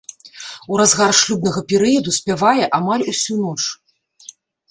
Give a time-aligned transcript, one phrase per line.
[0.75, 3.61] У разгар шлюбнага перыяду спявае амаль усю ноч.